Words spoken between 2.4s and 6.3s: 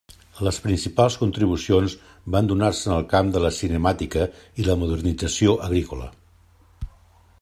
donar-se en el camp de la cinemàtica i la modernització agrícola.